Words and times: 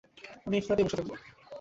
আমি 0.45 0.55
এই 0.57 0.63
ফ্ল্যাটেই 0.65 0.85
বসে 0.85 0.97
থাকব। 0.99 1.11